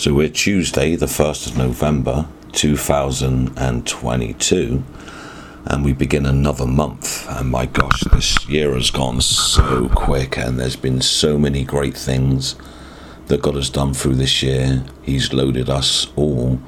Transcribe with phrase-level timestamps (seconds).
[0.00, 4.82] So we're Tuesday, the 1st of November 2022,
[5.66, 7.28] and we begin another month.
[7.28, 11.94] And my gosh, this year has gone so quick, and there's been so many great
[11.94, 12.56] things
[13.26, 14.86] that God has done through this year.
[15.02, 16.62] He's loaded us all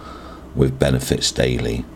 [0.54, 1.86] with benefits daily.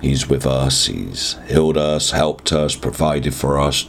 [0.00, 3.88] He's with us, He's healed us, helped us, provided for us,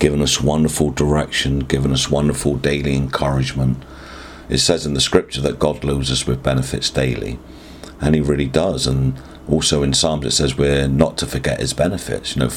[0.00, 3.84] given us wonderful direction, given us wonderful daily encouragement
[4.48, 7.38] it says in the scripture that God loads us with benefits daily,
[8.00, 8.86] and He really does.
[8.86, 12.36] And also in Psalms it says we're not to forget His benefits.
[12.36, 12.50] You know,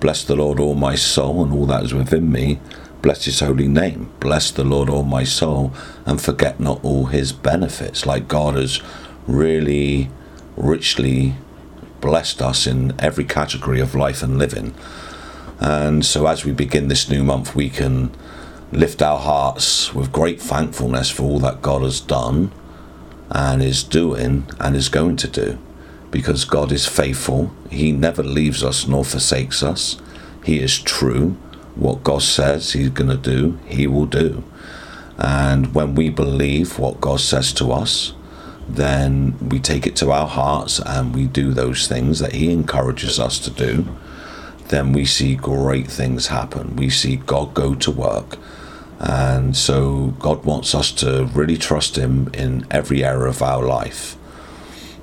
[0.00, 2.60] bless the Lord, all my soul, and all that is within me.
[3.02, 4.12] Bless His holy name.
[4.20, 5.72] Bless the Lord, all my soul,
[6.04, 8.06] and forget not all His benefits.
[8.06, 8.80] Like God has
[9.26, 10.10] really
[10.56, 11.34] richly
[12.00, 14.74] blessed us in every category of life and living.
[15.58, 18.10] And so as we begin this new month, we can
[18.72, 22.50] lift our hearts with great thankfulness for all that God has done
[23.30, 25.58] and is doing and is going to do.
[26.10, 30.00] Because God is faithful, He never leaves us nor forsakes us.
[30.44, 31.36] He is true.
[31.74, 34.44] What God says He's going to do, He will do.
[35.18, 38.12] And when we believe what God says to us,
[38.68, 43.18] then we take it to our hearts and we do those things that He encourages
[43.18, 43.86] us to do.
[44.68, 46.76] Then we see great things happen.
[46.76, 48.38] We see God go to work
[48.98, 54.16] and so God wants us to really trust Him in every area of our life.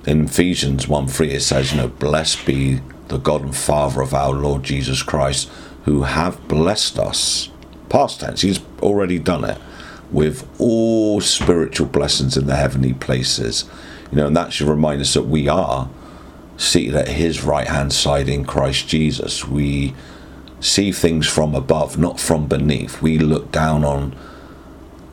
[0.05, 4.13] In Ephesians 1 3, it says, You know, blessed be the God and Father of
[4.13, 5.49] our Lord Jesus Christ,
[5.85, 7.49] who have blessed us.
[7.89, 9.59] Past tense, He's already done it
[10.11, 13.65] with all spiritual blessings in the heavenly places.
[14.11, 15.89] You know, and that should remind us that we are
[16.57, 19.47] seated at His right hand side in Christ Jesus.
[19.47, 19.93] We
[20.59, 23.01] see things from above, not from beneath.
[23.01, 24.15] We look down on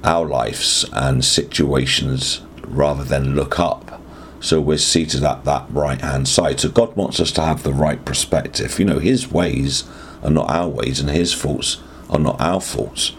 [0.04, 4.00] our lives and situations rather than look up.
[4.40, 6.60] So we're seated at that right hand side.
[6.60, 8.78] So God wants us to have the right perspective.
[8.78, 9.84] You know, His ways
[10.22, 11.78] are not our ways, and His faults
[12.08, 13.12] are not our faults.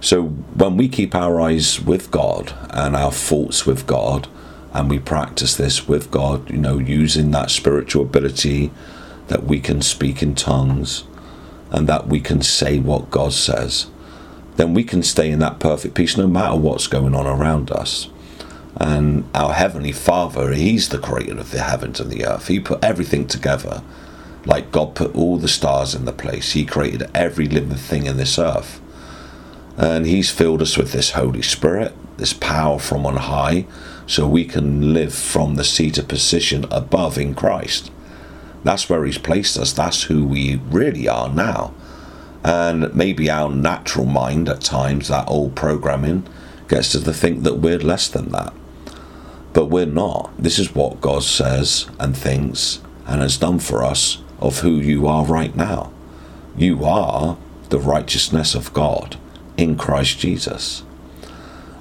[0.00, 4.28] So when we keep our eyes with God and our faults with God,
[4.76, 8.70] and we practice this with God, you know, using that spiritual ability
[9.28, 11.04] that we can speak in tongues,
[11.70, 13.86] and that we can say what God says,
[14.56, 18.10] then we can stay in that perfect peace no matter what's going on around us.
[18.76, 22.48] And our Heavenly Father, He's the creator of the heavens and the earth.
[22.48, 23.82] He put everything together.
[24.44, 28.18] Like God put all the stars in the place, He created every living thing in
[28.18, 28.82] this earth.
[29.78, 33.64] And He's filled us with this Holy Spirit, this power from on high,
[34.06, 37.90] so we can live from the seated position above in Christ.
[38.64, 39.72] That's where He's placed us.
[39.72, 41.74] That's who we really are now.
[42.44, 46.26] And maybe our natural mind at times, that old programming,
[46.68, 48.52] gets us to think that we're less than that.
[49.52, 50.32] But we're not.
[50.38, 55.06] This is what God says and thinks and has done for us of who you
[55.06, 55.92] are right now.
[56.56, 57.36] You are
[57.68, 59.16] the righteousness of God
[59.56, 60.82] in Christ Jesus.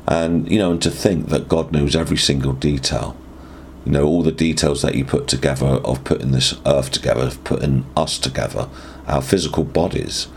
[0.07, 3.17] And, you know, and to think that God knows every single detail.
[3.85, 7.43] You know all the details that you put together of putting this earth together of
[7.43, 8.67] putting us together
[9.07, 10.27] our physical bodies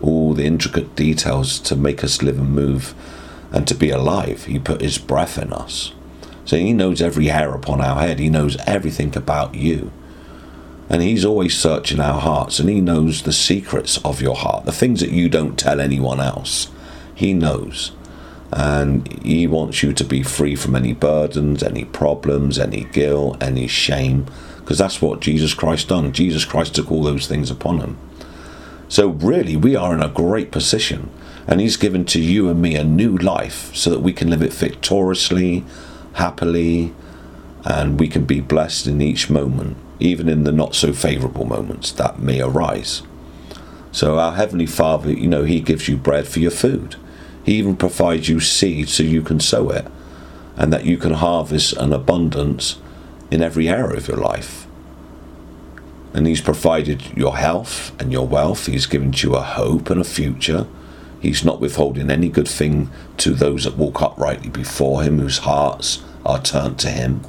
[0.00, 2.94] all the intricate details to make us live and move
[3.50, 4.44] and to be alive.
[4.44, 5.92] He put his breath in us.
[6.44, 8.18] So he knows every hair upon our head.
[8.18, 9.90] He knows everything about you.
[10.88, 14.72] And he's always searching our hearts and he knows the secrets of your heart the
[14.72, 16.70] things that you don't tell anyone else.
[17.14, 17.92] He knows
[18.50, 23.66] and he wants you to be free from any burdens, any problems, any guilt, any
[23.66, 24.26] shame,
[24.60, 26.12] because that's what Jesus Christ done.
[26.12, 27.98] Jesus Christ took all those things upon him.
[28.88, 31.10] So really, we are in a great position,
[31.46, 34.42] and he's given to you and me a new life so that we can live
[34.42, 35.64] it victoriously,
[36.14, 36.94] happily,
[37.64, 41.92] and we can be blessed in each moment, even in the not so favorable moments
[41.92, 43.02] that may arise.
[43.92, 46.96] So our heavenly Father, you know, he gives you bread for your food.
[47.48, 49.86] He even provides you seed so you can sow it
[50.58, 52.76] and that you can harvest an abundance
[53.30, 54.66] in every area of your life.
[56.12, 58.66] And He's provided your health and your wealth.
[58.66, 60.66] He's given you a hope and a future.
[61.22, 66.04] He's not withholding any good thing to those that walk uprightly before Him, whose hearts
[66.26, 67.22] are turned to Him.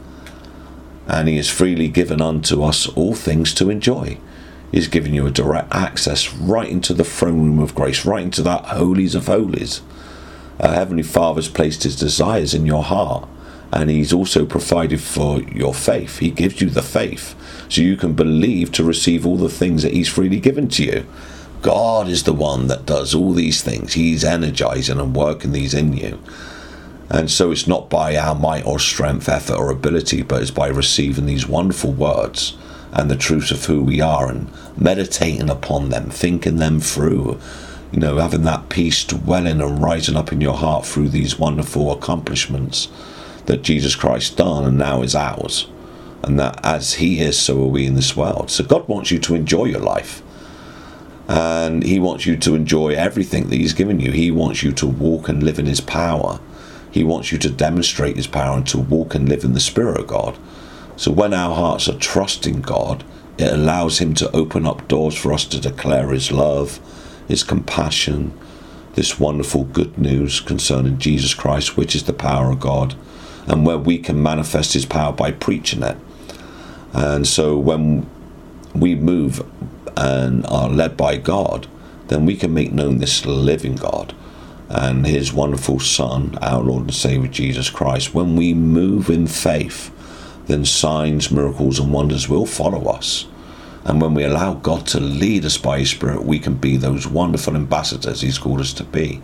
[1.08, 4.18] And He has freely given unto us all things to enjoy.
[4.70, 8.42] He's given you a direct access right into the throne room of grace, right into
[8.42, 9.82] that holies of holies
[10.60, 13.28] uh, Heavenly Father's placed His desires in your heart,
[13.72, 16.20] and He's also provided for your faith.
[16.20, 17.36] He gives you the faith
[17.70, 21.06] so you can believe to receive all the things that He's freely given to you.
[21.62, 23.94] God is the one that does all these things.
[23.94, 26.20] He's energizing and working these in you.
[27.10, 30.68] And so it's not by our might or strength, effort or ability, but it's by
[30.68, 32.56] receiving these wonderful words
[32.92, 37.40] and the truths of who we are and meditating upon them, thinking them through,
[37.92, 41.92] you know, having that peace dwelling and rising up in your heart through these wonderful
[41.92, 42.88] accomplishments
[43.46, 45.68] that Jesus Christ done and now is ours.
[46.24, 48.52] And that as He is, so are we in this world.
[48.52, 50.22] So God wants you to enjoy your life.
[51.28, 54.12] And He wants you to enjoy everything that He's given you.
[54.12, 56.40] He wants you to walk and live in His power
[56.92, 59.98] he wants you to demonstrate His power and to walk and live in the Spirit
[60.00, 60.38] of God.
[60.96, 63.04] So when our hearts are trusting God,
[63.38, 66.80] it allows Him to open up doors for us to declare His love,
[67.30, 68.38] His compassion,
[68.96, 72.96] this wonderful good news concerning Jesus Christ, which is the power of God,
[73.48, 75.96] and where we can manifest His power by preaching it.
[76.92, 78.10] And so when
[78.76, 79.46] we move
[79.96, 81.68] and are led by God,
[82.10, 84.14] then we can make known this living God
[84.70, 89.92] and his wonderful Son, our Lord and Savior Jesus Christ, when we move in faith,
[90.46, 93.26] then signs, miracles, and wonders will follow us.
[93.90, 97.08] And when we allow God to lead us by His Spirit, we can be those
[97.08, 99.20] wonderful ambassadors He's called us to be.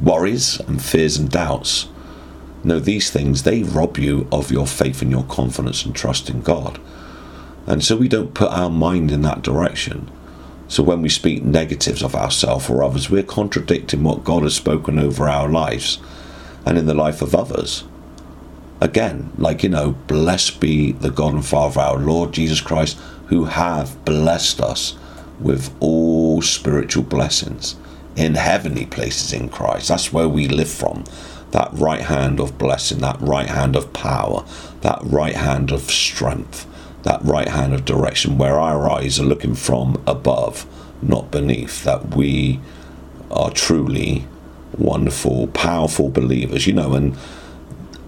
[0.00, 1.88] Worries and fears and doubts.
[2.62, 6.42] No, these things, they rob you of your faith and your confidence and trust in
[6.42, 6.80] God.
[7.66, 10.08] And so we don't put our mind in that direction.
[10.68, 15.00] So when we speak negatives of ourselves or others, we're contradicting what God has spoken
[15.00, 15.98] over our lives
[16.64, 17.82] and in the life of others.
[18.80, 22.96] Again, like, you know, blessed be the God and Father, our Lord Jesus Christ,
[23.28, 24.96] who have blessed us
[25.40, 27.76] with all spiritual blessings
[28.16, 29.88] in heavenly places in Christ.
[29.88, 31.04] That's where we live from.
[31.52, 34.44] That right hand of blessing, that right hand of power,
[34.80, 36.66] that right hand of strength
[37.02, 40.66] that right hand of direction where our eyes are looking from above,
[41.00, 42.60] not beneath, that we
[43.30, 44.26] are truly
[44.76, 47.16] wonderful, powerful believers, you know, and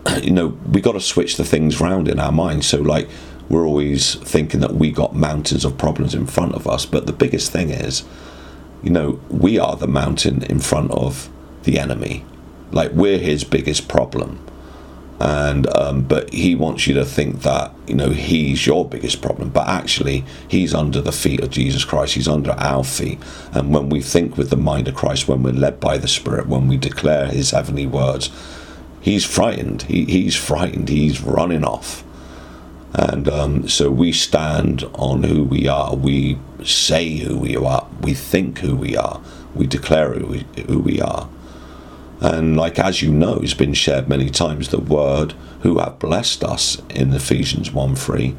[0.23, 2.67] you know, we got to switch the things round in our minds.
[2.67, 3.09] So like
[3.51, 7.13] we're always thinking that we got mountains of problems in front of us, but the
[7.13, 8.05] biggest thing is,
[8.81, 11.29] you know, we are the mountain in front of
[11.65, 12.25] the enemy.
[12.71, 14.47] Like we're his biggest problem.
[15.19, 19.51] And um, but he wants you to think that you know he's your biggest problem.
[19.51, 22.15] But actually he's under the feet of jesus christ.
[22.15, 23.19] He's under our feet.
[23.53, 26.47] And when we think with the mind of christ when we're led by the spirit
[26.47, 28.31] when we declare his heavenly words
[29.03, 29.83] he's frightened.
[29.83, 30.89] He, he's frightened.
[30.89, 32.03] He's running off
[32.93, 38.15] and um, so we stand on who we are we say who we are we
[38.15, 39.21] think who we are
[39.55, 41.29] we declare who we, who we are
[42.21, 45.33] and like as you know, it's been shared many times, the word
[45.63, 48.37] who have blessed us in Ephesians 1 3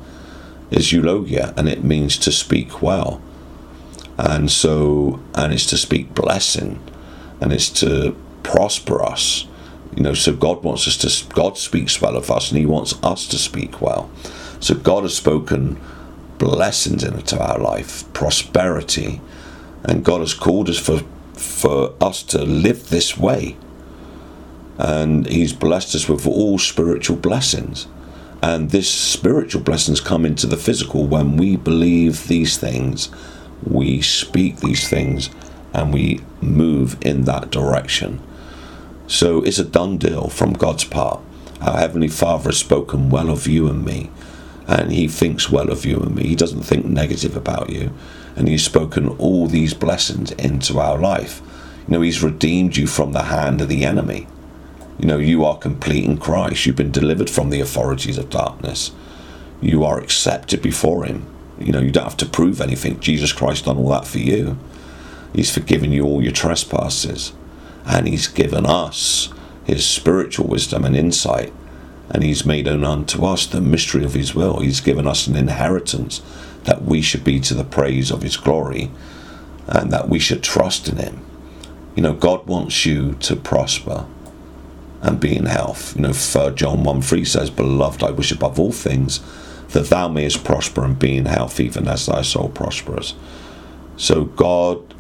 [0.69, 3.21] is eulogia, and it means to speak well.
[4.18, 6.80] And so, and it's to speak blessing,
[7.42, 9.48] and it's to prosper us.
[9.95, 12.94] You know, so God wants us to, God speaks well of us, and He wants
[13.03, 14.12] us to speak well.
[14.62, 15.80] So God has spoken
[16.38, 19.19] blessings into our life, prosperity,
[19.84, 21.02] and God has called us for
[21.34, 23.58] for us to live this way
[24.81, 27.88] and He's blessed us with all spiritual blessings.
[28.42, 33.10] And this spiritual blessings come into the physical when we believe these things,
[33.63, 35.30] we speak these things,
[35.74, 38.19] and we move in that direction.
[39.06, 41.22] So it's a done deal from God's part.
[41.62, 44.10] Our Heavenly Father has spoken well of you and me,
[44.72, 46.24] and He thinks well of you and me.
[46.24, 47.92] He doesn't think negative about you,
[48.38, 51.42] and He's spoken all these blessings into our life.
[51.88, 54.28] You know, He's redeemed you from the hand of the enemy.
[54.98, 56.66] You know, you are complete in Christ.
[56.66, 58.92] You've been delivered from the authorities of darkness.
[59.62, 61.25] You are accepted before Him.
[61.60, 63.00] You know, you don't have to prove anything.
[63.01, 64.58] Jesus Christ done all that for you.
[65.34, 67.34] He's forgiven you all your trespasses.
[67.86, 69.34] And He's given us
[69.66, 71.51] His spiritual wisdom and insight.
[72.13, 74.60] And He's made known unto us the mystery of His will.
[74.60, 76.22] He's given us an inheritance
[76.65, 78.91] that we should be to the praise of His glory
[79.68, 81.25] and that we should trust in Him.
[81.96, 84.06] You know, God wants you to prosper
[85.01, 85.96] and be in health.
[85.96, 89.20] You know, 3 John 1 3 says, Beloved, I wish above all things
[89.70, 93.15] that thou mayest prosper and be in health, even as thy soul prospers.
[93.98, 94.90] So God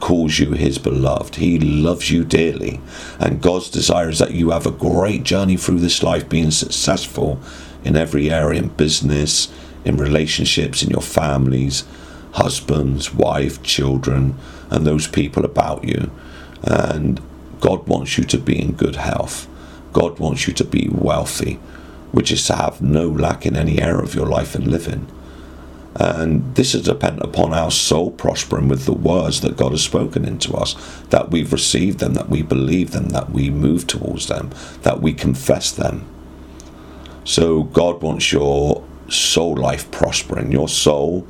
[0.00, 1.36] calls you his beloved.
[1.36, 2.80] He loves you dearly.
[3.18, 7.38] And God's desire is that you have a great journey through this life, being successful
[7.84, 9.52] in every area in business,
[9.84, 11.84] in relationships, in your families,
[12.32, 14.36] husbands, wife, children,
[14.70, 16.10] and those people about you.
[16.62, 17.20] And
[17.60, 19.46] God wants you to be in good health.
[19.92, 21.54] God wants you to be wealthy,
[22.12, 25.06] which is to have no lack in any area of your life and living.
[25.96, 30.24] And this is dependent upon our soul prospering with the words that God has spoken
[30.24, 30.74] into us,
[31.10, 34.50] that we've received them, that we believe them, that we move towards them,
[34.82, 36.06] that we confess them.
[37.24, 40.52] So God wants your soul life prospering.
[40.52, 41.26] Your soul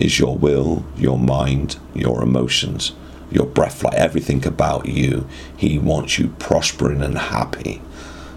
[0.00, 2.92] is your will, your mind, your emotions,
[3.30, 5.28] your breath, like everything about you.
[5.56, 7.80] He wants you prospering and happy.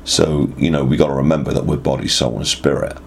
[0.06, 2.98] So, you know, we got to remember that we're body, soul, and spirit.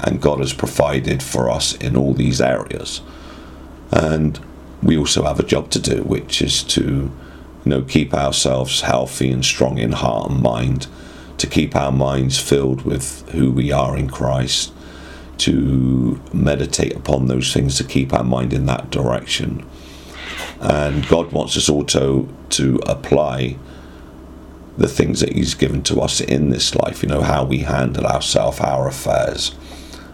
[0.00, 3.00] And God has provided for us in all these areas.
[3.90, 4.38] And
[4.82, 7.10] we also have a job to do, which is to, you
[7.64, 10.86] know, keep ourselves healthy and strong in heart and mind,
[11.38, 14.72] to keep our minds filled with who we are in Christ,
[15.38, 19.64] to meditate upon those things, to keep our mind in that direction.
[20.60, 23.56] And God wants us also to apply
[24.76, 28.06] the things that He's given to us in this life, you know, how we handle
[28.06, 29.54] ourselves, our affairs,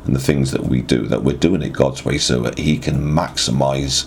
[0.05, 2.79] and the things that we do, that we're doing it God's way so that He
[2.79, 4.07] can maximize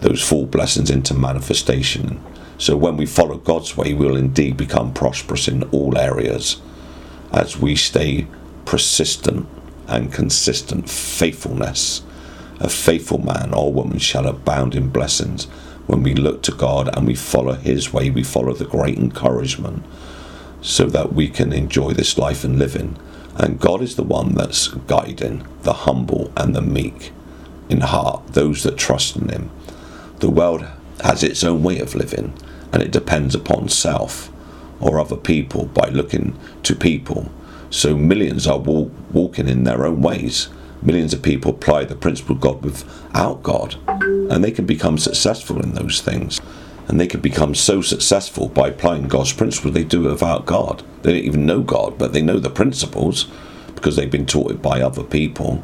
[0.00, 2.22] those full blessings into manifestation.
[2.58, 6.60] So when we follow God's way, we'll indeed become prosperous in all areas
[7.32, 8.26] as we stay
[8.64, 9.48] persistent
[9.86, 12.02] and consistent faithfulness.
[12.60, 15.44] A faithful man or woman shall abound in blessings.
[15.86, 19.84] When we look to God and we follow His way, we follow the great encouragement
[20.60, 22.96] so that we can enjoy this life and living.
[23.38, 27.12] And God is the one that's guiding the humble and the meek
[27.68, 29.50] in heart, those that trust in Him.
[30.18, 30.66] The world
[31.02, 32.34] has its own way of living,
[32.72, 34.30] and it depends upon self
[34.80, 37.30] or other people by looking to people
[37.70, 40.48] so millions are walk, walking in their own ways.
[40.80, 45.60] Millions of people apply the principle of God without God, and they can become successful
[45.60, 46.40] in those things.
[46.88, 50.82] And they can become so successful by applying God's principles they do it without God.
[51.02, 53.26] They don't even know God, but they know the principles
[53.74, 55.62] because they've been taught it by other people.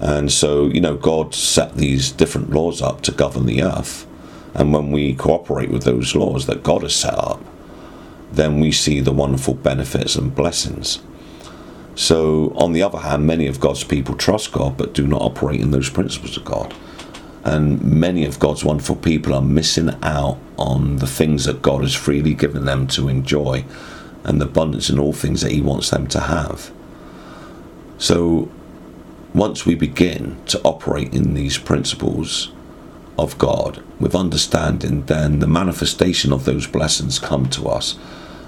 [0.00, 4.06] And so, you know, God set these different laws up to govern the earth.
[4.54, 7.40] And when we cooperate with those laws that God has set up,
[8.32, 11.00] then we see the wonderful benefits and blessings.
[11.94, 15.60] So, on the other hand, many of God's people trust God but do not operate
[15.60, 16.74] in those principles of God.
[17.48, 21.94] And many of God's wonderful people are missing out on the things that God has
[21.94, 23.64] freely given them to enjoy
[24.22, 26.70] and the abundance in all things that He wants them to have.
[27.96, 28.50] So,
[29.32, 32.52] once we begin to operate in these principles
[33.18, 37.98] of God with understanding, then the manifestation of those blessings come to us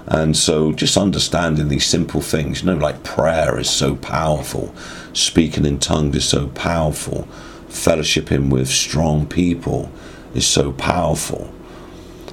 [0.07, 4.73] and so just understanding these simple things, you know, like prayer is so powerful,
[5.13, 7.27] speaking in tongues is so powerful,
[7.71, 9.91] fellowshipping with strong people
[10.35, 11.53] is so powerful.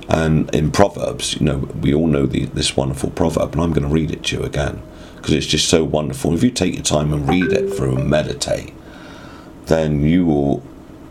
[0.08, 3.86] And in Proverbs, you know, we all know the, this wonderful proverb, and I'm going
[3.86, 4.82] to read it to you again
[5.16, 6.34] because it's just so wonderful.
[6.34, 8.72] If you take your time and read it through and meditate,
[9.66, 10.62] then you will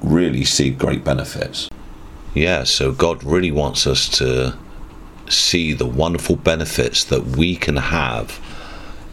[0.02, 1.70] really see great benefits.
[2.34, 4.58] Yeah, so God really wants us to
[5.30, 8.40] see the wonderful benefits that we can have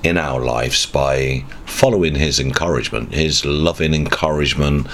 [0.04, 4.86] in our lives by following his encouragement, his loving encouragement.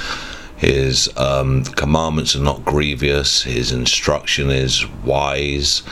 [0.57, 5.83] His um, commandments are not grievous, his instruction is wise,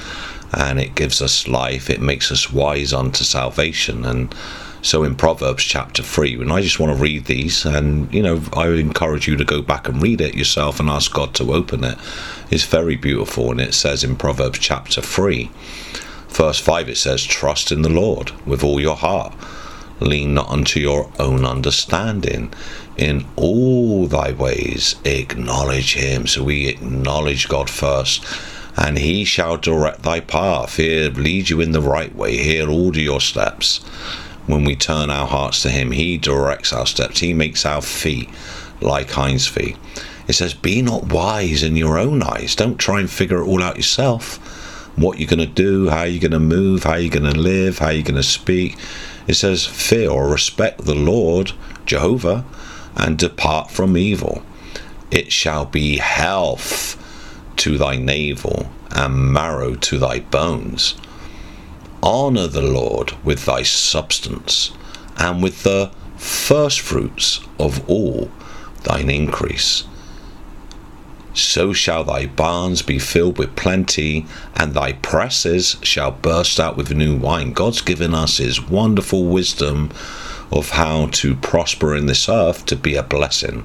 [0.53, 1.91] and it gives us life.
[1.91, 4.05] It makes us wise unto salvation.
[4.05, 4.35] And
[4.83, 8.43] so in Proverbs chapter 3, and I just want to read these, and you know,
[8.53, 11.55] I would encourage you to go back and read it yourself and ask God to
[11.55, 11.99] open it.
[12.51, 15.51] It's very beautiful, and it says in Proverbs chapter 3,
[16.39, 19.35] verse 5, it says, Trust in the Lord with all your heart,
[20.01, 22.55] lean not unto your own understanding.
[22.97, 26.27] In all thy ways acknowledge him.
[26.27, 28.25] So we acknowledge God first
[28.77, 30.77] and he shall direct thy path.
[30.77, 32.37] He'll lead you in the right way.
[32.37, 33.79] He'll order your steps
[34.49, 35.93] when we turn our hearts to Him.
[35.93, 38.29] He directs our steps, He makes our feet
[38.81, 39.77] like hinds feet.
[40.27, 42.57] It says, Be not wise in your own eyes.
[42.57, 44.39] Don't try and figure it all out yourself.
[45.01, 47.79] What you're going to do, how you're going to move, how you're going to live,
[47.79, 48.77] how you're going to speak.
[49.27, 51.53] It says, Fear or respect the Lord,
[51.87, 52.45] Jehovah,
[52.97, 54.43] and depart from evil.
[55.11, 56.97] It shall be health
[57.59, 60.95] to thy navel and marrow to thy bones.
[62.03, 64.73] Honour the Lord with thy substance,
[65.17, 68.31] and with the firstfruits of all
[68.85, 69.85] thine increase.
[71.39, 74.27] So shall thy barns be filled with plenty,
[74.57, 77.53] and thy presses shall burst out with new wine.
[77.53, 79.91] God's given us his wonderful wisdom
[80.51, 83.65] of how to prosper in this earth to be a blessing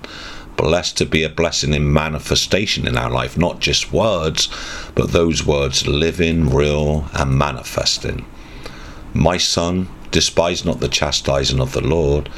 [0.56, 4.50] blessed to be a blessing in manifestation in our life, not just words,
[4.96, 8.26] but those words living, real, and manifesting.
[9.14, 12.30] My son, despise not the chastising of the Lord,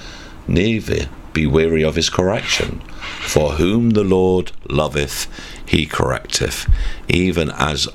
[0.47, 2.81] neither be weary of his correction.
[3.21, 5.27] For whom the Lord loveth,
[5.65, 6.69] he correcteth,
[7.07, 7.87] even as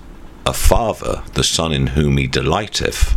[0.47, 3.17] a father the son in whom he delighteth.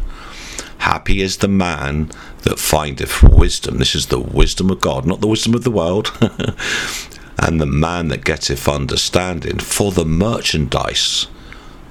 [0.79, 2.11] Happy is the man
[2.43, 3.77] that findeth wisdom.
[3.77, 6.11] This is the wisdom of God, not the wisdom of the world.
[7.37, 9.59] and the man that getteth understanding.
[9.59, 11.27] For the merchandise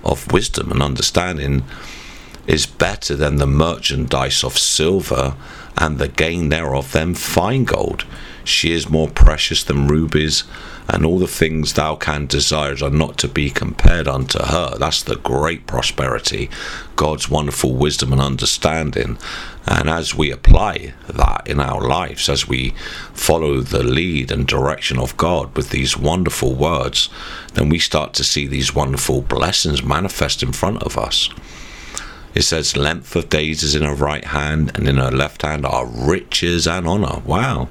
[0.05, 1.65] of wisdom and understanding
[2.47, 5.37] is better than the merchandise of silver,
[5.77, 8.05] and the gain thereof than fine gold.
[8.45, 10.45] She is more precious than rubies,
[10.89, 14.77] and all the things thou can desire are not to be compared unto her.
[14.79, 16.51] That's the great prosperity,
[16.97, 19.19] God's wonderful wisdom and understanding.
[19.67, 22.75] And as we apply that in our lives, as we
[23.15, 27.09] follow the lead and direction of God with these wonderful words,
[27.55, 31.31] then we start to see these wonderful blessings manifest in front of us.
[32.35, 35.67] It says, Length of days is in her right hand, and in her left hand
[35.67, 37.21] are riches and honor.
[37.25, 37.69] Wow.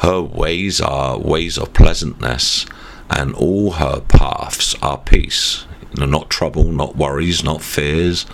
[0.00, 2.64] Her ways are ways of pleasantness,
[3.10, 5.66] and all her paths are peace.
[5.92, 8.24] You know, not trouble, not worries, not fears.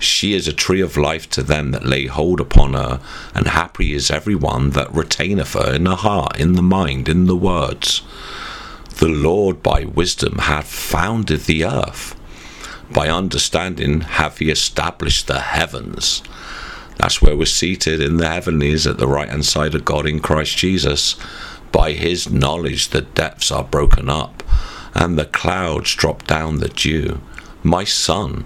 [0.00, 3.00] She is a tree of life to them that lay hold upon her,
[3.34, 7.26] and happy is every one that retaineth her in the heart, in the mind, in
[7.26, 8.02] the words.
[8.96, 12.16] The Lord by wisdom hath founded the earth
[12.92, 16.22] by understanding have he established the heavens.
[16.96, 20.20] That's where we're seated in the heavenlies at the right hand side of God in
[20.20, 21.16] Christ Jesus.
[21.72, 24.42] By his knowledge, the depths are broken up,
[24.94, 27.20] and the clouds drop down the dew.
[27.62, 28.44] My son,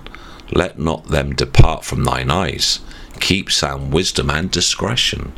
[0.51, 2.81] let not them depart from thine eyes.
[3.21, 5.33] Keep sound wisdom and discretion.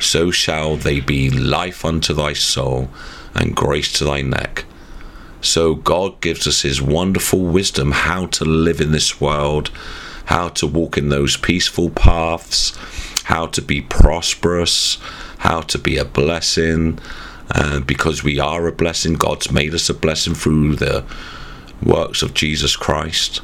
[0.00, 2.88] So shall they be life unto thy soul,
[3.34, 4.64] and grace to thy neck.
[5.40, 9.70] So God gives us His wonderful wisdom how to live in this world,
[10.28, 12.76] how to walk in those peaceful paths,
[13.24, 14.98] how to be prosperous,
[15.38, 16.98] how to be a blessing.
[17.86, 21.02] Because we are a blessing, God's made us a blessing through the
[21.82, 23.40] works of Jesus Christ.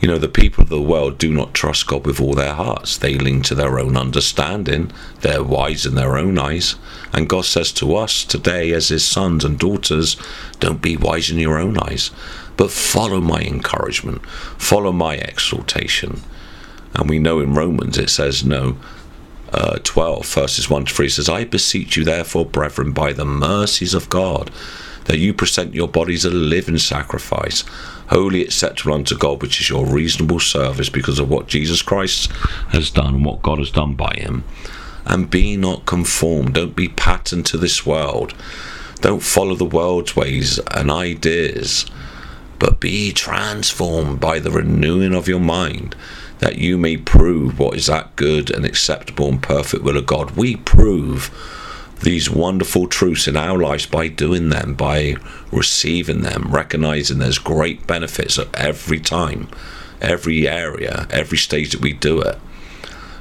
[0.00, 2.98] You know, the people of the world do not trust God with all their hearts.
[2.98, 4.92] They lean to their own understanding.
[5.22, 6.74] They're wise in their own eyes.
[7.14, 10.18] And God says to us today, as His sons and daughters,
[10.60, 12.10] don't be wise in your own eyes,
[12.56, 16.20] but follow my encouragement, follow my exhortation.
[16.94, 18.76] And we know in Romans it says, no,
[19.52, 23.94] uh, 12, verses 1 to 3 says, I beseech you, therefore, brethren, by the mercies
[23.94, 24.50] of God,
[25.04, 27.64] that you present your bodies a living sacrifice
[28.08, 32.30] holy, acceptable unto God, which is your reasonable service because of what Jesus Christ
[32.70, 34.44] has done, what God has done by him.
[35.06, 38.34] And be not conformed, don't be patterned to this world.
[39.00, 41.86] Don't follow the world's ways and ideas,
[42.64, 45.94] but be transformed by the renewing of your mind,
[46.38, 50.30] that you may prove what is that good and acceptable and perfect will of God.
[50.30, 51.30] We prove
[52.00, 55.16] these wonderful truths in our lives by doing them, by
[55.52, 59.50] receiving them, recognizing there's great benefits at every time,
[60.00, 62.38] every area, every stage that we do it.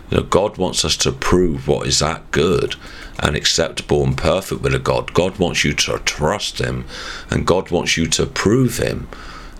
[0.10, 2.77] You know, God wants us to prove what is that good
[3.19, 5.13] and acceptable and perfect will of God.
[5.13, 6.86] God wants you to trust Him,
[7.29, 9.10] and God wants you to prove Him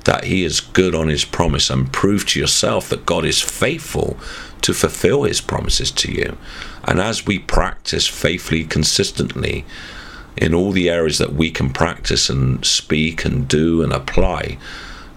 [0.06, 4.18] that He is good on His promise and prove to yourself that God is faithful
[4.62, 6.38] to fulfill His promises to you.
[6.86, 9.66] And as we practice faithfully, consistently,
[10.36, 14.58] in all the areas that we can practice and speak and do and apply,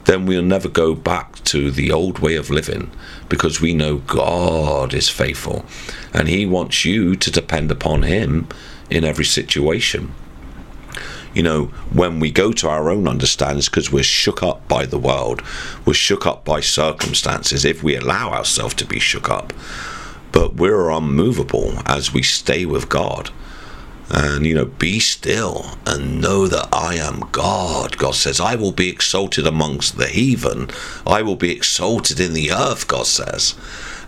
[0.04, 2.90] then we'll never go back to the old way of living
[3.28, 5.64] because we know God is faithful
[6.12, 8.46] and He wants you to depend upon Him
[8.88, 10.12] in every situation.
[11.36, 14.98] You know, when we go to our own understandings because we're shook up by the
[14.98, 15.42] world,
[15.84, 19.52] we're shook up by circumstances, if we allow ourselves to be shook up,
[20.32, 23.28] but we're unmovable as we stay with God.
[24.08, 27.98] And you know be still and know that i am god.
[27.98, 30.70] God says i will be exalted amongst the heathen.
[31.06, 33.54] I will be exalted in the earth god says.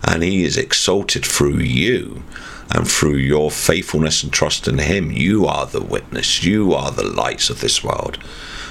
[0.03, 2.23] And he is exalted through you
[2.71, 7.05] and through your faithfulness and trust in him you are the witness you are the
[7.05, 8.17] lights of this world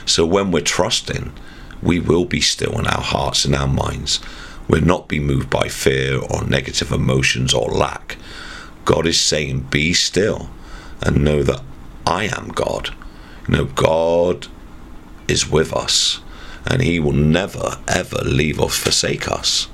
[0.06, 1.32] so when we're trusting
[1.82, 4.20] we will be still in our hearts and our minds
[4.68, 8.16] we'll not be moved by fear or negative emotions or lack
[8.84, 10.50] god is saying be still
[11.02, 11.60] and know that
[12.08, 12.94] I am God.
[13.46, 14.46] You know, God
[15.28, 16.20] is with us
[16.64, 19.68] and He will never, ever leave or forsake us.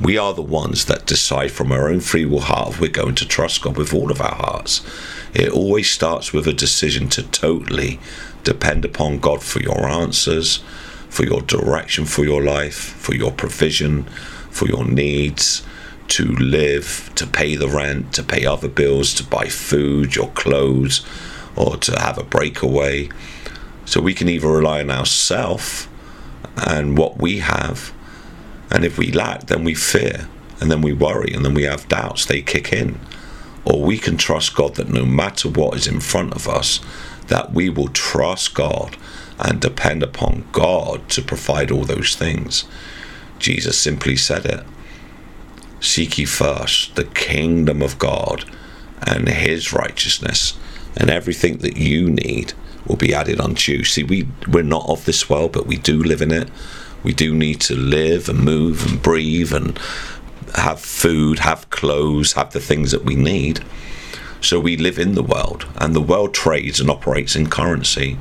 [0.00, 3.16] We are the ones that decide from our own free will heart if we're going
[3.16, 4.82] to trust God with all of our hearts.
[5.34, 7.98] It always starts with a decision to totally
[8.44, 10.62] depend upon God for your answers,
[11.08, 14.04] for your direction for your life, for your provision,
[14.50, 15.62] for your needs,
[16.08, 21.04] to live, to pay the rent, to pay other bills, to buy food, your clothes,
[21.56, 23.08] or to have a breakaway.
[23.84, 25.88] So we can either rely on ourselves
[26.56, 27.92] and what we have,
[28.70, 30.28] and if we lack, then we fear,
[30.60, 32.98] and then we worry, and then we have doubts, they kick in.
[33.64, 36.80] Or we can trust God that no matter what is in front of us,
[37.28, 38.96] that we will trust God
[39.38, 42.64] and depend upon God to provide all those things.
[43.38, 44.64] Jesus simply said it.
[45.80, 48.44] Seek ye first the kingdom of God
[49.02, 50.58] and his righteousness,
[50.96, 52.52] and everything that you need
[52.86, 53.84] will be added unto you.
[53.84, 56.48] See, we, we're not of this world, but we do live in it.
[57.02, 59.78] We do need to live and move and breathe and
[60.54, 63.60] have food, have clothes, have the things that we need.
[64.40, 68.14] So we live in the world, and the world trades and operates in currency,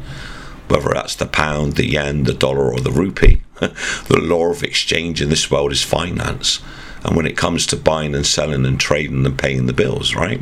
[0.68, 3.42] whether that's the pound, the yen, the dollar, or the rupee.
[3.60, 6.60] the law of exchange in this world is finance.
[7.04, 10.42] And when it comes to buying and selling and trading and paying the bills, right?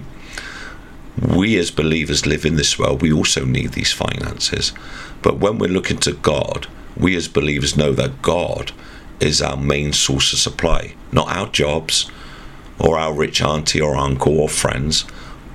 [1.21, 4.74] We as believers live in this world, we also need these finances.
[5.21, 8.71] But when we're looking to God, we as believers know that God
[9.19, 12.10] is our main source of supply, not our jobs
[12.79, 15.05] or our rich auntie or uncle or friends.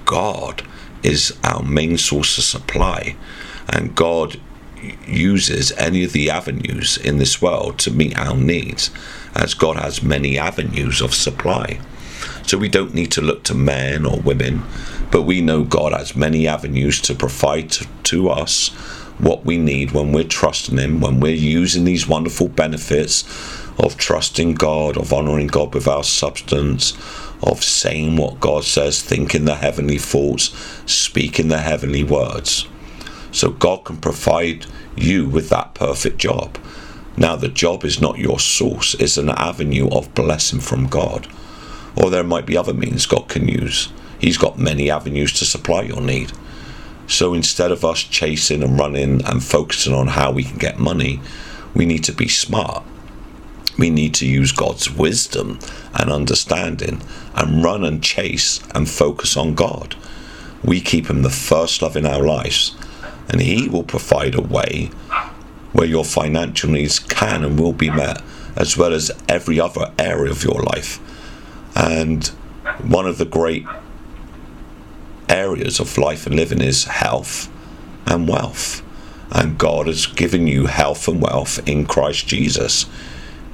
[0.05, 0.63] God
[1.03, 3.17] is our main source of supply,
[3.69, 4.41] and God
[5.07, 8.91] uses any of the avenues in this world to meet our needs,
[9.35, 11.81] as God has many avenues of supply.
[12.47, 14.63] So we don't need to look to men or women,
[15.11, 18.71] but we know God has many avenues to provide to, to us
[19.21, 23.25] what we need when we're trusting Him, when we're using these wonderful benefits
[23.79, 26.93] of trusting God, of honoring God with our substance,
[27.43, 30.51] of saying what God says, thinking the heavenly thoughts,
[30.87, 32.67] speaking the heavenly words.
[33.33, 36.59] So God can provide you with that perfect job.
[37.17, 41.29] Now, the job is not your source, it's an avenue of blessing from God.
[41.97, 43.89] Or there might be other means God can use.
[44.19, 46.33] He's got many avenues to supply your need.
[47.11, 51.21] So instead of us chasing and running and focusing on how we can get money,
[51.75, 52.85] we need to be smart.
[53.77, 55.59] We need to use God's wisdom
[55.93, 57.03] and understanding
[57.35, 59.97] and run and chase and focus on God.
[60.63, 62.77] We keep Him the first love in our lives
[63.29, 64.87] and He will provide a way
[65.73, 68.23] where your financial needs can and will be met,
[68.55, 71.01] as well as every other area of your life.
[71.75, 72.25] And
[72.83, 73.67] one of the great
[75.31, 77.51] areas of life and living is health
[78.07, 78.83] and wealth.
[79.31, 82.87] And God has given you health and wealth in Christ Jesus.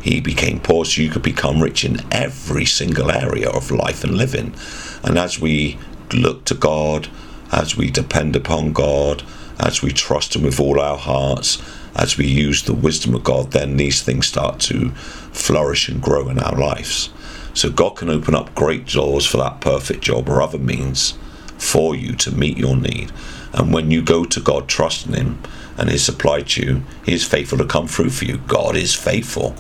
[0.00, 4.14] He became poor so you could become rich in every single area of life and
[4.14, 4.54] living.
[5.02, 5.78] And as we
[6.12, 7.08] look to God,
[7.52, 9.22] as we depend upon God,
[9.58, 11.62] as we trust Him with all our hearts,
[11.94, 16.28] as we use the wisdom of God, then these things start to flourish and grow
[16.28, 17.10] in our lives.
[17.54, 21.14] So God can open up great doors for that perfect job or other means
[21.58, 23.12] for you to meet your need.
[23.52, 25.42] And when you go to God trusting Him
[25.78, 28.38] and His supply to you, He is faithful to come through for you.
[28.38, 29.54] God is faithful.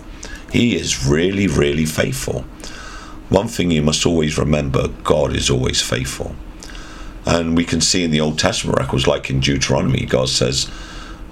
[0.52, 2.42] He is really, really faithful.
[3.28, 6.34] One thing you must always remember God is always faithful.
[7.24, 10.70] And we can see in the Old Testament records, like in Deuteronomy, God says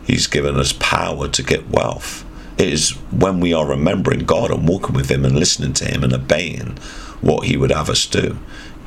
[0.04, 2.24] He's given us power to get wealth.
[2.58, 6.02] It is when we are remembering God and walking with Him and listening to Him
[6.02, 6.76] and obeying
[7.20, 8.38] what He would have us do.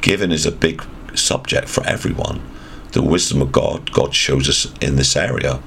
[0.01, 0.83] Giving is a big
[1.17, 2.41] subject for everyone.
[2.93, 5.61] The wisdom of God, God shows us in this area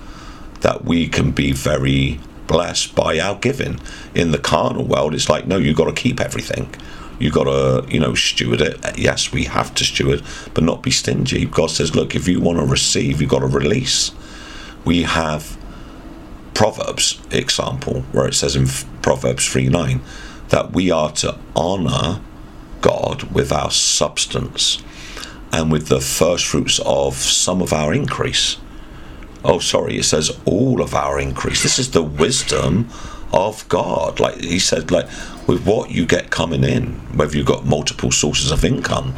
[0.61, 3.79] that we can be very blessed by our giving.
[4.15, 6.75] In the carnal world, it's like, no, you've got to keep everything.
[7.21, 8.99] You've got to you know steward it.
[8.99, 10.23] Yes we have to steward
[10.55, 11.45] but not be stingy.
[11.45, 14.11] God says look if you want to receive you've got to release.
[14.87, 15.59] We have
[16.55, 18.67] proverbs example where it says in
[19.03, 20.01] proverbs 3 9
[20.49, 22.21] that we are to honor
[22.81, 24.83] god with our substance
[25.53, 28.57] and with the first fruits of some of our increase
[29.45, 32.89] oh sorry it says all of our increase this is the wisdom
[33.33, 34.21] of God.
[34.21, 35.07] Like he said, like
[35.47, 39.15] with what you get coming in, whether you've got multiple sources of income,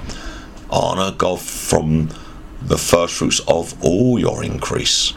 [0.70, 2.08] honor God from
[2.60, 5.14] the first fruits of all your increase.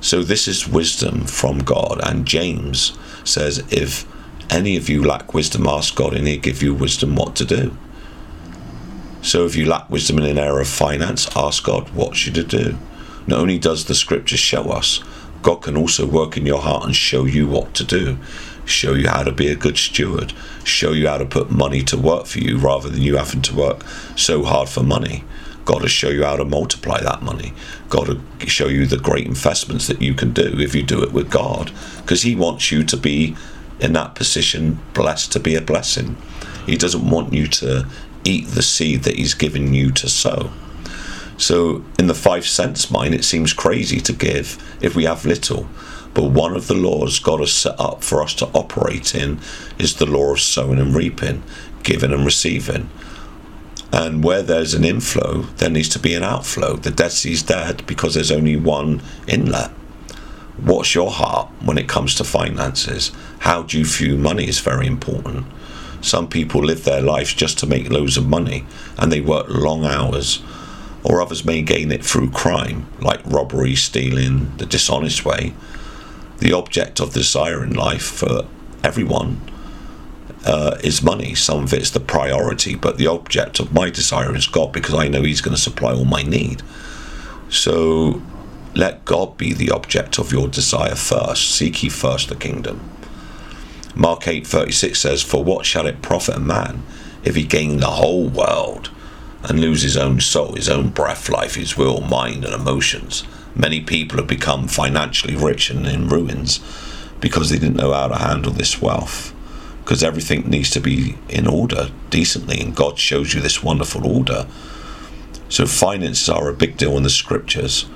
[0.00, 2.00] So this is wisdom from God.
[2.02, 4.06] And James says, if
[4.50, 7.76] any of you lack wisdom, ask God and he'll give you wisdom what to do.
[9.26, 12.42] So if you lack wisdom in an area of finance, ask God, what should I
[12.42, 12.78] do?
[13.26, 15.02] Not only does the scripture show us,
[15.42, 18.18] God can also work in your heart and show you what to do,
[18.66, 21.98] show you how to be a good steward, show you how to put money to
[21.98, 23.84] work for you rather than you having to work
[24.14, 25.24] so hard for money.
[25.64, 27.52] God will show you how to multiply that money.
[27.88, 31.10] God will show you the great investments that you can do if you do it
[31.10, 33.36] with God, because He wants you to be
[33.80, 36.16] in that position, blessed to be a blessing.
[36.64, 37.88] He doesn't want you to
[38.26, 40.50] eat the seed that He's given you to sow.
[41.38, 45.68] So, in the five cents mind, it seems crazy to give if we have little.
[46.14, 49.38] But one of the laws God has set up for us to operate in
[49.78, 51.42] is the law of sowing and reaping,
[51.82, 52.88] giving and receiving.
[53.92, 56.76] And where there's an inflow, there needs to be an outflow.
[56.76, 59.70] The Dead Sea's dead because there's only one inlet.
[60.56, 63.12] What's your heart when it comes to finances?
[63.40, 65.46] How do you view money is very important.
[66.00, 68.64] Some people live their lives just to make loads of money
[68.98, 70.42] and they work long hours,
[71.04, 75.52] or others may gain it through crime, like robbery, stealing, the dishonest way.
[76.38, 78.46] The object of desire in life for
[78.82, 79.40] everyone
[80.44, 81.34] uh, is money.
[81.34, 85.08] Some of it's the priority, but the object of my desire is God because I
[85.08, 86.62] know He's going to supply all my need.
[87.48, 88.22] So
[88.74, 91.50] let God be the object of your desire first.
[91.50, 92.80] Seek ye first the kingdom.
[93.98, 96.82] Mark 8:36 says, "For what shall it profit a man
[97.24, 98.90] if he gain the whole world
[99.42, 103.80] and lose his own soul, his own breath, life, his will, mind, and emotions?" Many
[103.80, 106.60] people have become financially rich and in ruins
[107.20, 109.32] because they didn't know how to handle this wealth.
[109.82, 114.44] Because everything needs to be in order decently, and God shows you this wonderful order.
[115.48, 117.86] So finances are a big deal in the scriptures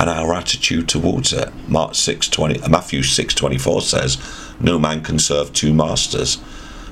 [0.00, 1.52] and our attitude towards it.
[1.68, 4.16] Mark 6:20 uh, Matthew 6:24 says,
[4.58, 6.38] "No man can serve two masters,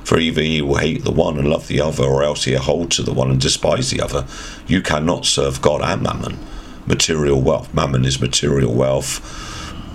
[0.04, 2.90] for either he will hate the one and love the other, or else he'll hold
[2.90, 4.26] to the one and despise the other.
[4.66, 6.38] You cannot serve God and mammon."
[6.86, 7.72] Material wealth.
[7.72, 9.14] Mammon is material wealth,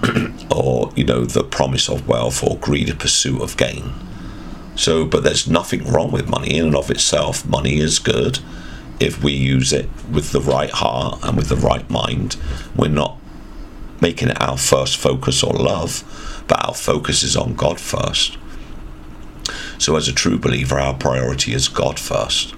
[0.52, 3.94] or you know, the promise of wealth or greedy pursuit of gain.
[4.76, 7.46] So, but there's nothing wrong with money in and of itself.
[7.46, 8.40] Money is good
[9.00, 12.38] if we use it with the right heart and with the right mind.
[12.76, 13.18] We're not
[14.02, 18.38] making it our first focus or love, but our focus is on God first.
[19.78, 22.54] So, as a true believer, our priority is God first.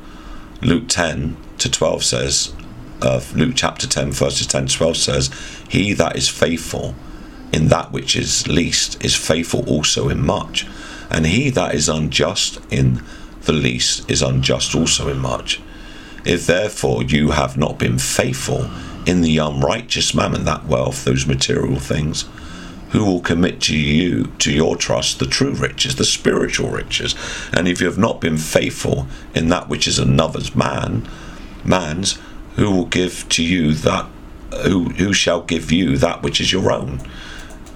[0.61, 2.53] Luke 10 to 12 says,
[3.01, 6.95] uh, Luke chapter 10, verses 10 to 12 says, He that is faithful
[7.51, 10.67] in that which is least is faithful also in much,
[11.09, 13.01] and he that is unjust in
[13.43, 15.61] the least is unjust also in much.
[16.25, 18.69] If therefore you have not been faithful
[19.05, 22.25] in the unrighteous mammon, that wealth, those material things,
[22.89, 27.13] who will commit to you, to your trust, the true riches, the spiritual riches?
[27.53, 31.07] And if you have not been faithful in that which is another's man,
[31.63, 32.17] man's,
[32.55, 34.07] who will give to you that,
[34.63, 37.01] who, who shall give you that which is your own?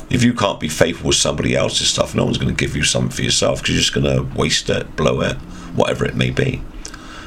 [0.09, 2.83] If you can't be faithful with somebody else's stuff, no one's going to give you
[2.83, 5.35] something for yourself because you're just going to waste it, blow it,
[5.75, 6.63] whatever it may be.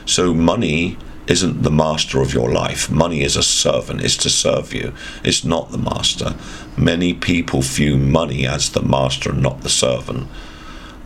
[0.04, 0.96] So money
[1.32, 2.90] isn't the master of your life.
[2.90, 4.92] Money is a servant, it's to serve you.
[5.24, 6.34] It's not the master.
[6.76, 10.28] Many people view money as the master and not the servant.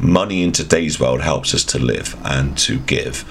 [0.01, 3.25] Money in today's world helps us to live and to give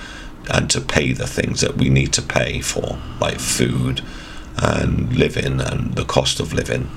[0.50, 4.02] and to pay the things that we need to pay for, like food
[4.58, 6.90] and living and the cost of living,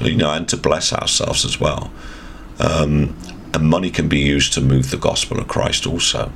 [0.00, 1.90] you know, and to bless ourselves as well.
[2.58, 3.16] Um,
[3.54, 6.30] and money can be used to move the gospel of Christ also.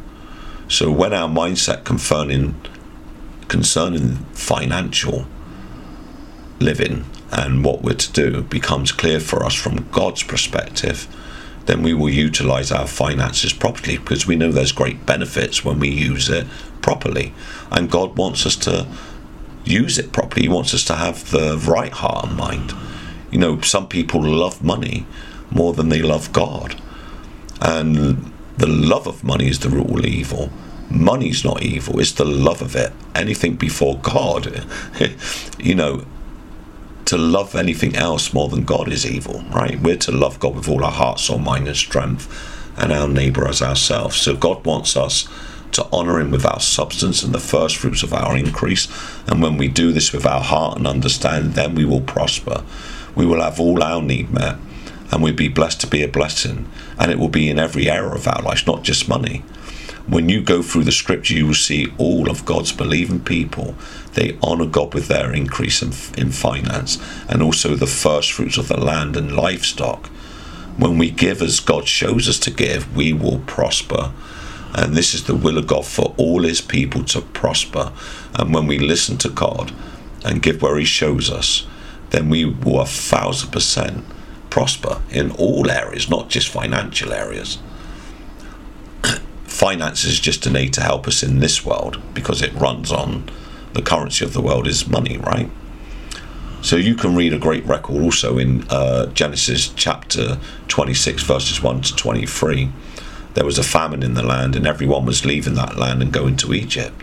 [0.69, 2.55] So when our mindset concerning
[3.49, 5.27] concerning financial
[6.61, 11.07] living and what we're to do becomes clear for us from God's perspective,
[11.67, 15.89] then we will utilize our finances properly because we know there's great benefits when we
[15.89, 16.47] use it
[16.81, 17.35] properly.
[17.71, 18.87] And God wants us to
[19.65, 20.43] use it properly.
[20.43, 22.73] He wants us to have the right heart and mind.
[23.33, 25.07] You know, some people love money
[25.51, 26.81] more than they love God.
[27.61, 30.51] And the love of money is the root of evil
[30.91, 32.93] money's not evil it's the love of it.
[33.15, 34.65] Anything before god
[35.59, 36.05] you know
[37.07, 39.81] to love anything else more than god is evil right?
[39.81, 42.29] We're to love god with all our heart soul mind and strength
[42.77, 44.17] and our neighbor as ourselves.
[44.17, 45.29] So god wants us
[45.73, 48.89] to honor him with our substance and the first fruits of our increase.
[49.27, 52.65] And when we do this with our heart and understand then we will prosper.
[53.15, 54.57] We will have all our need met
[55.11, 56.69] and we'll be blessed to be a blessing.
[56.99, 59.43] And it will be in every area of our lives not just money
[60.09, 63.75] when you go through the scripture, you will see all of God's believing people.
[64.15, 68.69] They honor God with their increase in, in finance and also the first fruits of
[68.69, 70.07] the land and livestock.
[70.79, 74.13] When we give as God shows us to give, we will prosper.
[74.75, 77.93] And this is the will of God for all his people to prosper.
[78.35, 79.73] And when we listen to God
[80.25, 81.67] and give where he shows us,
[82.11, 84.05] then we will a thousand percent
[84.51, 87.59] prosper in all areas, not just financial areas
[89.57, 93.25] finance is just an aid to help us in this world because it runs on
[93.73, 95.51] the currency of the world is money, right?
[96.61, 100.39] So you can read a great record also in uh, Genesis chapter
[100.69, 102.71] 26, verses 1 to 23.
[103.33, 106.37] there was a famine in the land and everyone was leaving that land and going
[106.37, 107.03] to Egypt.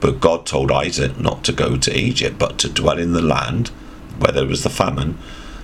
[0.00, 3.68] But God told Isaac not to go to Egypt, but to dwell in the land
[4.18, 5.16] where there was the famine.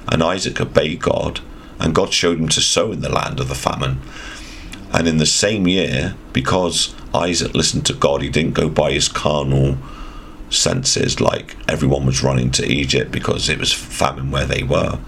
[0.08, 1.40] And Isaac obeyed God,
[1.78, 4.00] and God showed him to sow in the land of the famine.
[4.92, 9.08] And in the same year, because Isaac listened to God, he didn't go by his
[9.08, 9.76] carnal
[10.50, 14.98] senses like everyone was running to Egypt because it was famine where they were.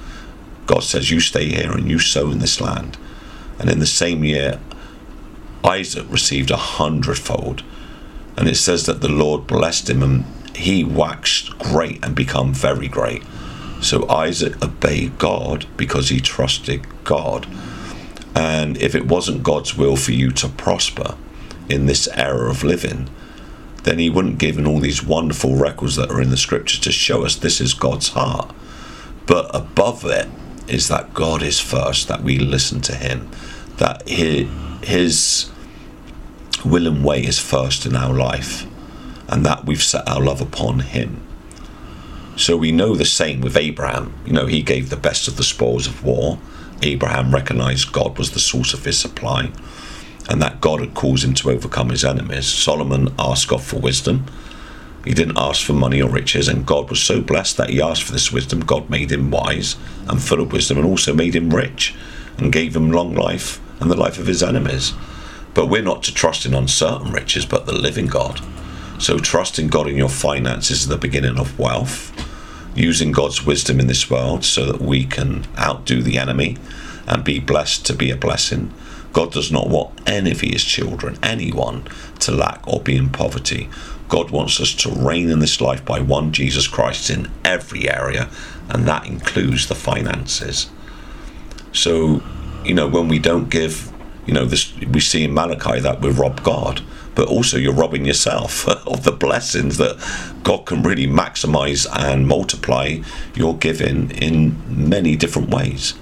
[0.66, 2.96] God says, You stay here and you sow in this land.
[3.58, 4.60] And in the same year,
[5.64, 7.62] Isaac received a hundredfold.
[8.36, 10.24] And it says that the Lord blessed him and
[10.56, 13.22] he waxed great and become very great.
[13.80, 17.46] So Isaac obeyed God because he trusted God.
[18.34, 21.16] And if it wasn't God's will for you to prosper
[21.68, 23.10] in this era of living,
[23.84, 26.92] then he wouldn't give in all these wonderful records that are in the scripture to
[26.92, 28.54] show us this is God's heart.
[29.26, 30.28] But above it
[30.68, 33.28] is that God is first, that we listen to him,
[33.78, 34.48] that his,
[34.82, 35.50] his
[36.64, 38.66] will and way is first in our life,
[39.28, 41.20] and that we've set our love upon him.
[42.36, 44.14] So we know the same with Abraham.
[44.24, 46.38] You know, he gave the best of the spoils of war.
[46.82, 49.50] Abraham recognized God was the source of his supply
[50.28, 52.46] and that God had caused him to overcome his enemies.
[52.46, 54.26] Solomon asked God for wisdom.
[55.04, 58.04] He didn't ask for money or riches, and God was so blessed that he asked
[58.04, 58.60] for this wisdom.
[58.60, 59.76] God made him wise
[60.08, 61.94] and full of wisdom, and also made him rich
[62.38, 64.92] and gave him long life and the life of his enemies.
[65.54, 68.40] But we're not to trust in uncertain riches, but the living God.
[68.98, 72.12] So, trusting God in your finances is the beginning of wealth.
[72.74, 76.56] Using God's wisdom in this world so that we can outdo the enemy
[77.06, 78.72] and be blessed to be a blessing
[79.12, 81.84] God does not want any of his children, anyone,
[82.20, 83.68] to lack or be in poverty.
[84.08, 88.28] God wants us to reign in this life by one Jesus Christ in every area,
[88.68, 90.70] and that includes the finances.
[91.72, 92.22] So,
[92.64, 93.92] you know, when we don't give,
[94.26, 96.82] you know, this we see in Malachi that we rob God,
[97.14, 99.96] but also you're robbing yourself of the blessings that
[100.42, 102.98] God can really maximize and multiply
[103.34, 104.56] your giving in
[104.88, 105.94] many different ways.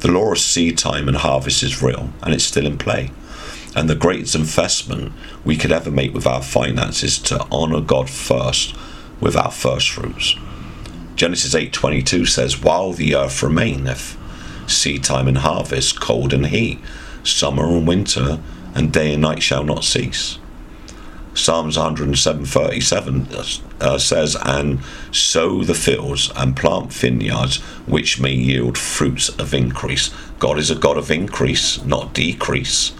[0.00, 3.10] The law of seed time and harvest is real and it's still in play.
[3.74, 5.12] And the greatest investment
[5.44, 8.74] we could ever make with our finances to honor God first
[9.20, 10.36] with our first fruits.
[11.16, 14.16] Genesis 8:22 says, "While the earth remaineth,
[14.66, 16.80] seed time and harvest, cold and heat,
[17.22, 18.38] summer and winter,
[18.74, 20.38] and day and night shall not cease."
[21.34, 24.78] Psalms 107:37 uh, says, "And
[25.10, 27.56] sow the fields and plant vineyards,
[27.86, 32.92] which may yield fruits of increase." God is a God of increase, not decrease.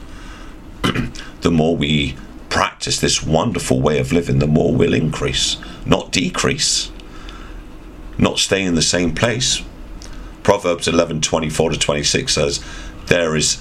[1.42, 2.16] the more we
[2.48, 5.56] practice this wonderful way of living, the more we'll increase,
[5.86, 6.90] not decrease.
[8.18, 9.62] Not stay in the same place.
[10.42, 12.60] Proverbs 11:24 to 26 says,
[13.06, 13.58] "There is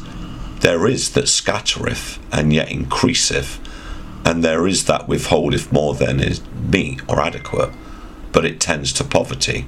[0.63, 3.59] there is that scattereth and yet increaseth."
[4.25, 7.71] and there is that withholdeth more than is meet or adequate,
[8.31, 9.67] but it tends to poverty.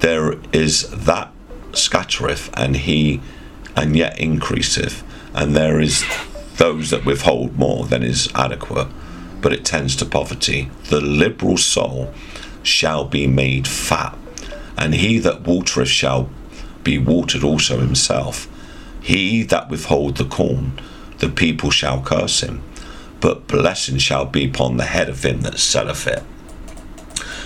[0.00, 1.32] There is that
[1.72, 3.20] scattereth, and he
[3.74, 5.02] and yet increaseth,
[5.34, 6.04] and there is
[6.56, 8.88] those that withhold more than is adequate,
[9.40, 10.70] but it tends to poverty.
[10.88, 12.14] The liberal soul
[12.62, 14.16] shall be made fat,
[14.76, 16.30] and he that watereth shall
[16.82, 18.48] be watered also himself.
[19.06, 20.80] He that withhold the corn,
[21.18, 22.62] the people shall curse him
[23.20, 26.22] but blessing shall be upon the head of him that selleth it.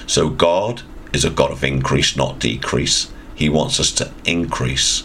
[0.07, 3.11] So God is a God of increase, not decrease.
[3.35, 5.01] He wants us to increase.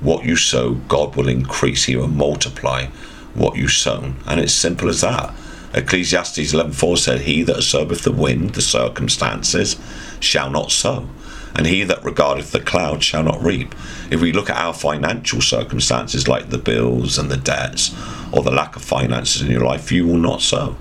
[0.00, 1.84] What you sow, God will increase.
[1.84, 2.86] He will multiply
[3.34, 4.12] what you sow.
[4.26, 5.34] And it's simple as that.
[5.72, 9.76] Ecclesiastes 11.4 said, He that soweth the wind, the circumstances,
[10.20, 11.08] shall not sow
[11.54, 13.74] and he that regardeth the cloud shall not reap.
[14.10, 17.94] If we look at our financial circumstances, like the bills and the debts,
[18.32, 20.76] or the lack of finances in your life, you will not sow.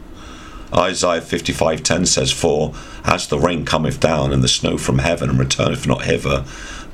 [0.73, 5.39] Isaiah 55:10 says, For as the rain cometh down and the snow from heaven and
[5.39, 6.45] returneth not hither,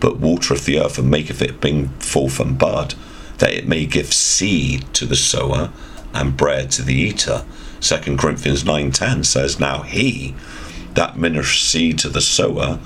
[0.01, 2.95] but watereth the earth and maketh it bring forth and bud,
[3.37, 5.71] that it may give seed to the sower
[6.13, 7.45] and bread to the eater.
[7.79, 10.35] 2 Corinthians 9:10 says, Now he
[10.95, 12.79] that ministers seed to the sower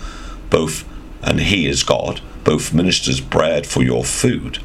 [0.54, 0.88] both,
[1.24, 4.60] and He is God, both ministers bread for your food,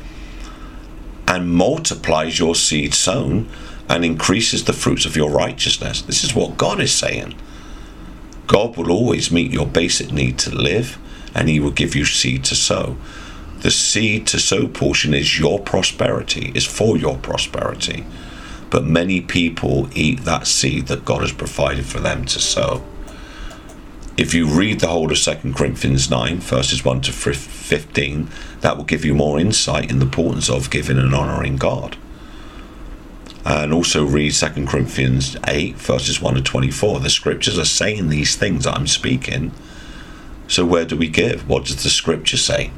[1.26, 3.48] and multiplies your seed sown,
[3.88, 6.02] and increases the fruits of your righteousness.
[6.02, 7.34] This is what God is saying.
[8.46, 10.98] God will always meet your basic need to live,
[11.34, 12.98] and He will give you seed to sow.
[13.60, 18.04] The seed to sow portion is your prosperity, is for your prosperity.
[18.68, 22.84] But many people eat that seed that God has provided for them to sow
[24.18, 28.28] if you read the whole of 2 Corinthians 9, verses 1 to 15,
[28.60, 31.96] that will give you more insight in the importance of giving and honouring God.
[33.44, 36.98] and also read 2 Corinthians 8, verses 1 to 24.
[36.98, 39.52] The scriptures are saying these things I'm speaking.
[40.48, 41.48] So, where do we give?
[41.48, 42.72] What does the scripture say?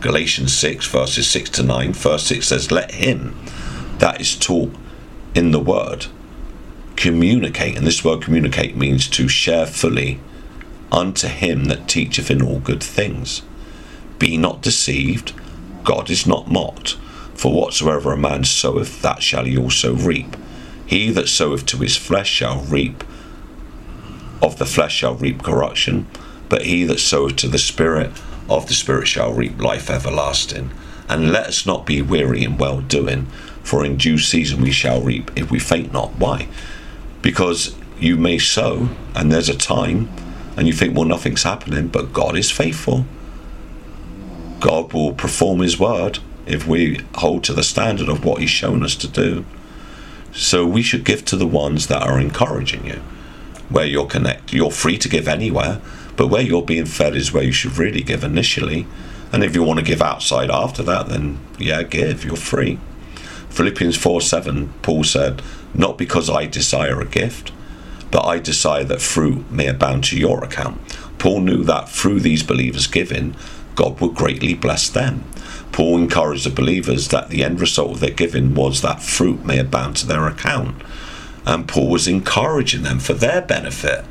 [0.00, 1.92] Galatians 6, verses 6 to 9.
[1.92, 3.38] Verse 6 says, Let him
[3.98, 4.74] that is taught
[5.32, 6.06] in the word
[6.96, 7.76] communicate.
[7.76, 10.18] And this word communicate means to share fully
[10.92, 13.42] unto him that teacheth in all good things.
[14.18, 15.32] Be not deceived,
[15.82, 16.96] God is not mocked.
[17.34, 20.36] For whatsoever a man soweth, that shall he also reap.
[20.86, 23.02] He that soweth to his flesh shall reap,
[24.42, 26.06] of the flesh shall reap corruption,
[26.48, 28.10] but he that soweth to the Spirit,
[28.50, 30.70] of the Spirit shall reap life everlasting.
[31.08, 33.26] And let us not be weary in well doing,
[33.62, 36.16] for in due season we shall reap if we faint not.
[36.18, 36.48] Why?
[37.22, 40.08] Because you may sow, and there's a time,
[40.56, 43.06] and you think, well, nothing's happening, but God is faithful.
[44.60, 48.82] God will perform His word if we hold to the standard of what He's shown
[48.82, 49.44] us to do.
[50.32, 53.02] So we should give to the ones that are encouraging you.
[53.68, 55.80] Where you're connected, you're free to give anywhere,
[56.16, 58.86] but where you're being fed is where you should really give initially.
[59.32, 62.24] And if you want to give outside after that, then yeah, give.
[62.24, 62.78] You're free.
[63.48, 65.42] Philippians 4 7, Paul said,
[65.74, 67.52] Not because I desire a gift,
[68.12, 70.78] but I desire that fruit may abound to your account.
[71.18, 73.34] Paul knew that through these believers' giving,
[73.74, 75.24] God would greatly bless them.
[75.72, 79.58] Paul encouraged the believers that the end result of their giving was that fruit may
[79.58, 80.82] abound to their account.
[81.46, 84.04] And Paul was encouraging them for their benefit.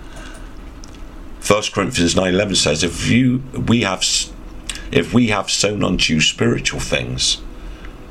[1.46, 4.04] 1 Corinthians 9:11 says if you we have
[4.92, 7.38] if we have sown unto you spiritual things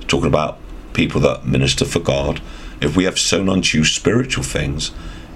[0.08, 0.58] talking about
[0.94, 2.40] people that minister for God
[2.80, 4.90] if we have sown unto you spiritual things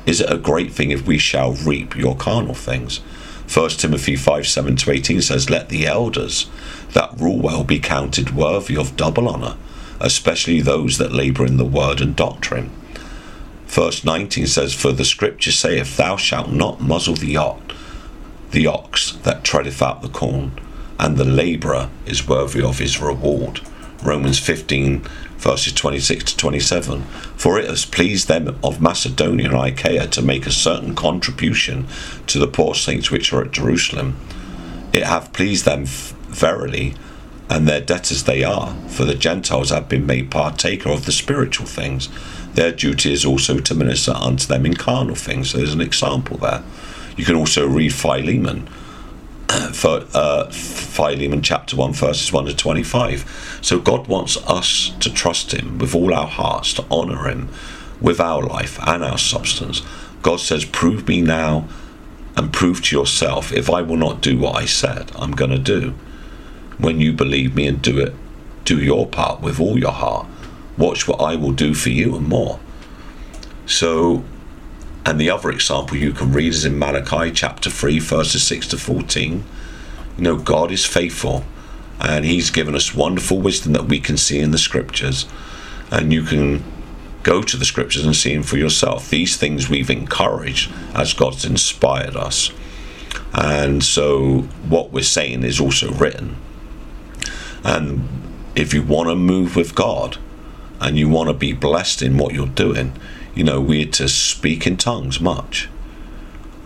[0.07, 3.01] is it a great thing if we shall reap your carnal things
[3.53, 6.49] 1 Timothy 5 7 to 18 says, Let the elders
[6.93, 9.57] that rule well be counted worthy of double honour,
[10.01, 12.71] especially those that labour in the word and doctrine.
[13.67, 17.75] Verse 19 says, For the scripture saith, Thou shalt not muzzle the ox,
[18.51, 20.59] the ox that treadeth out the corn,
[20.99, 23.61] and the labourer is worthy of his reward.
[24.03, 25.03] Romans 15
[25.45, 27.03] verses 26 to 27.
[27.37, 31.87] For it has pleased them of Macedonia and Achaia to make a certain contribution
[32.27, 34.17] to the poor saints which are at Jerusalem.
[34.93, 36.95] It hath pleased them verily,
[37.51, 41.67] and their debtors they are, for the Gentiles have been made partaker of the spiritual
[41.67, 42.09] things.
[42.55, 45.51] Their duty is also to minister unto them in carnal things.
[45.51, 46.63] So there's an example there.
[47.17, 48.67] You can also read Philemon
[49.73, 50.51] for uh,
[50.95, 53.59] Philemon chapter 1, verses 1 to 25.
[53.61, 57.49] So God wants us to trust Him with all our hearts, to honour Him
[58.01, 59.83] with our life and our substance.
[60.23, 61.69] God says, Prove me now
[62.37, 65.59] and prove to yourself if I will not do what I said I'm going to
[65.59, 65.95] do.
[66.79, 68.15] When you believe me and do it,
[68.65, 70.27] do your part with all your heart.
[70.79, 72.61] Watch what I will do for you and more.
[73.67, 74.23] So
[75.07, 78.79] and the other example you can read is in Malachi chapter 3, verses 6 to
[78.79, 79.45] 14.
[80.17, 81.45] You know, God is faithful
[82.01, 85.27] and He's given us wonderful wisdom that we can see in the scriptures.
[85.91, 86.65] And you can
[87.23, 89.11] go to the scriptures and see them for yourself.
[89.11, 92.51] These things we've encouraged as God's inspired us.
[93.33, 96.37] And so what we're saying is also written.
[97.65, 98.09] And
[98.55, 100.19] if you want to move with God
[100.81, 102.93] and you want to be blessed in what you're doing,
[103.35, 105.69] you know, we're to speak in tongues much.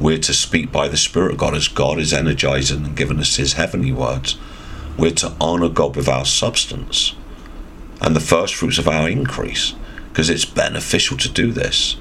[0.01, 3.37] We're to speak by the Spirit of God as God is energizing and giving us
[3.37, 4.39] His heavenly words.
[4.97, 7.15] We're to honor God with our substance
[8.01, 9.75] and the first fruits of our increase
[10.09, 11.97] because it's beneficial to do this.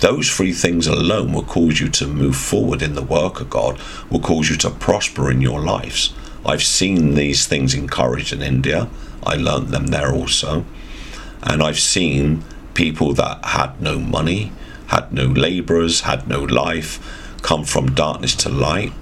[0.00, 3.80] Those three things alone will cause you to move forward in the work of God,
[4.10, 6.12] will cause you to prosper in your lives.
[6.44, 8.88] I've seen these things encouraged in India.
[9.22, 10.64] I learnt them there also.
[11.42, 12.44] And I've seen
[12.74, 14.52] people that had no money,
[14.94, 18.92] had no labourers, had no life, come from darkness to light.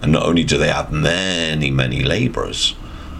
[0.00, 2.76] And not only do they have many, many labourers,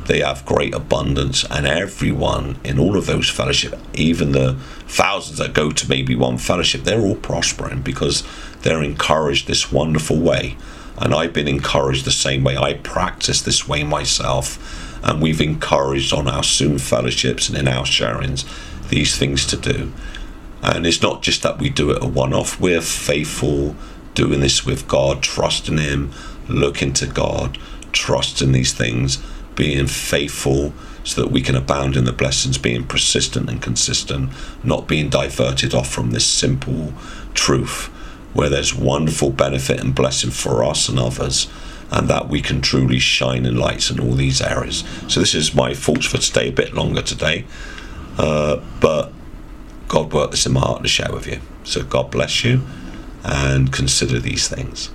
[0.06, 4.54] they have great abundance, and everyone in all of those fellowship, even the
[4.86, 8.24] thousands that go to maybe one fellowship, they're all prospering because
[8.62, 10.56] they're encouraged this wonderful way.
[10.98, 12.56] And I've been encouraged the same way.
[12.56, 14.58] I practice this way myself,
[15.04, 18.44] and we've encouraged on our Zoom fellowships and in our sharings
[18.90, 19.92] these things to do.
[20.62, 23.74] And it's not just that we do it a one off, we're faithful
[24.14, 26.12] doing this with God, trusting Him,
[26.48, 27.58] looking to God,
[27.92, 29.22] trusting these things,
[29.56, 30.72] being faithful
[31.04, 34.30] so that we can abound in the blessings, being persistent and consistent,
[34.62, 36.92] not being diverted off from this simple
[37.34, 37.86] truth
[38.32, 41.48] where there's wonderful benefit and blessing for us and others,
[41.90, 44.84] and that we can truly shine in lights in all these areas.
[45.08, 47.44] So, this is my thoughts for today, a bit longer today.
[48.16, 49.12] Uh, but
[49.89, 51.41] God worked this in my heart to share with you.
[51.64, 52.62] So God bless you
[53.24, 54.89] and consider these things.